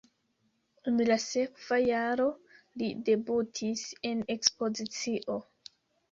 En 0.91 0.95
la 1.09 1.17
sekva 1.23 1.77
jaro 1.87 2.25
li 2.81 2.87
debutis 3.09 3.83
en 4.13 4.23
ekspozicio. 4.37 5.37